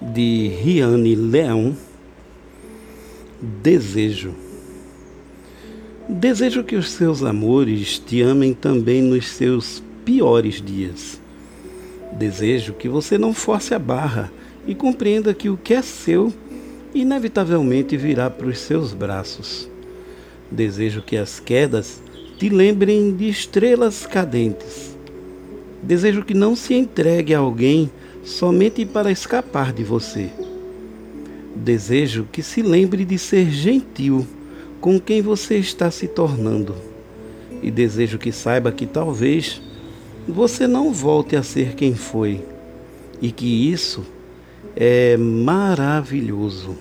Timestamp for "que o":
15.34-15.56